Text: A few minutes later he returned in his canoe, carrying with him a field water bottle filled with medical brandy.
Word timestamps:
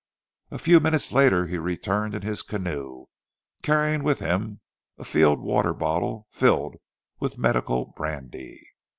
A 0.49 0.57
few 0.57 0.79
minutes 0.79 1.11
later 1.11 1.45
he 1.45 1.59
returned 1.59 2.15
in 2.15 2.23
his 2.23 2.41
canoe, 2.41 3.05
carrying 3.61 4.03
with 4.03 4.17
him 4.17 4.61
a 4.97 5.03
field 5.05 5.39
water 5.39 5.75
bottle 5.75 6.25
filled 6.31 6.77
with 7.19 7.37
medical 7.37 7.85
brandy. 7.95 8.59